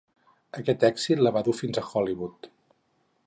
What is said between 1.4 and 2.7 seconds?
dur fins a Hollywood.